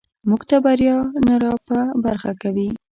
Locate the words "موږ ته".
0.29-0.55